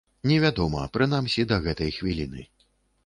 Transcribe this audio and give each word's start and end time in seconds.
Невядома, 0.29 0.85
прынамсі, 0.97 1.45
да 1.51 1.61
гэтай 1.67 1.95
хвіліны. 1.99 2.41